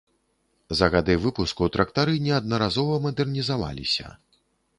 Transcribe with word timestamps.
За 0.79 0.87
гады 0.95 1.17
выпуску 1.25 1.67
трактары 1.75 2.15
неаднаразова 2.29 2.97
мадэрнізаваліся. 3.05 4.07